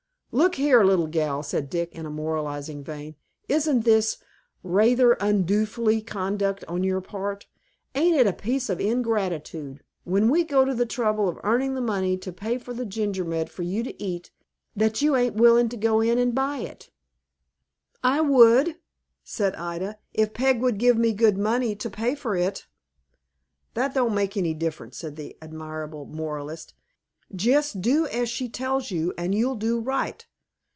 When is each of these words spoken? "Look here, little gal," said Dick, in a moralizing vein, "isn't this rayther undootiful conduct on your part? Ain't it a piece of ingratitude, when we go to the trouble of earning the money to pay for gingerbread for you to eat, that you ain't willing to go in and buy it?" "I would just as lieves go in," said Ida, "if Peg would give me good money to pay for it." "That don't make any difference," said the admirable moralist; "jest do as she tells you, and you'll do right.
"Look 0.33 0.55
here, 0.55 0.81
little 0.85 1.07
gal," 1.07 1.43
said 1.43 1.69
Dick, 1.69 1.93
in 1.93 2.05
a 2.05 2.09
moralizing 2.09 2.85
vein, 2.85 3.15
"isn't 3.49 3.81
this 3.81 4.17
rayther 4.63 5.17
undootiful 5.19 5.99
conduct 6.07 6.63
on 6.69 6.85
your 6.85 7.01
part? 7.01 7.47
Ain't 7.95 8.15
it 8.15 8.25
a 8.27 8.31
piece 8.31 8.69
of 8.69 8.79
ingratitude, 8.79 9.83
when 10.05 10.29
we 10.29 10.45
go 10.45 10.63
to 10.63 10.73
the 10.73 10.85
trouble 10.85 11.27
of 11.27 11.37
earning 11.43 11.75
the 11.75 11.81
money 11.81 12.17
to 12.19 12.31
pay 12.31 12.57
for 12.57 12.73
gingerbread 12.73 13.49
for 13.49 13.63
you 13.63 13.83
to 13.83 14.01
eat, 14.01 14.31
that 14.73 15.01
you 15.01 15.17
ain't 15.17 15.35
willing 15.35 15.67
to 15.67 15.75
go 15.75 15.99
in 15.99 16.17
and 16.17 16.33
buy 16.33 16.59
it?" 16.59 16.91
"I 18.01 18.21
would 18.21 18.67
just 18.67 18.71
as 18.71 18.77
lieves 18.77 18.85
go 18.85 18.99
in," 19.01 19.21
said 19.51 19.55
Ida, 19.55 19.97
"if 20.13 20.33
Peg 20.33 20.61
would 20.61 20.77
give 20.77 20.97
me 20.97 21.11
good 21.11 21.37
money 21.37 21.75
to 21.75 21.89
pay 21.89 22.15
for 22.15 22.37
it." 22.37 22.67
"That 23.73 23.93
don't 23.93 24.15
make 24.15 24.37
any 24.37 24.53
difference," 24.53 24.95
said 24.95 25.17
the 25.17 25.35
admirable 25.41 26.05
moralist; 26.05 26.73
"jest 27.33 27.79
do 27.79 28.05
as 28.07 28.27
she 28.27 28.49
tells 28.49 28.91
you, 28.91 29.13
and 29.17 29.33
you'll 29.33 29.55
do 29.55 29.79
right. 29.79 30.27